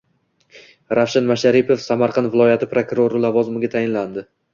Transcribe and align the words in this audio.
Ravshan 0.99 1.27
Masharipov 1.31 1.83
Samarqand 1.83 2.31
viloyati 2.37 2.69
prokurori 2.71 3.21
lavozimiga 3.27 3.71
tayinlandi 3.77 4.25